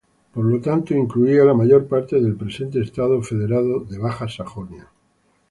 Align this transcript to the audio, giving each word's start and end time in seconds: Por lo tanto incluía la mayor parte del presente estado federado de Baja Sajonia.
Por 0.33 0.43
lo 0.45 0.59
tanto 0.59 0.95
incluía 0.95 1.43
la 1.45 1.53
mayor 1.53 1.87
parte 1.87 2.19
del 2.19 2.35
presente 2.35 2.81
estado 2.81 3.21
federado 3.21 3.81
de 3.81 3.99
Baja 3.99 4.27
Sajonia. 4.27 4.87